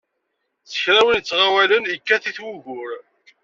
Kra 0.81 0.99
n 1.01 1.05
win 1.05 1.19
ittɣawalen, 1.21 1.83
yekkat-it 1.89 2.37
wugur. 2.43 2.89